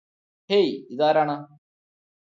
hey 0.49 0.73
ഇതാരാണ് 0.89 1.35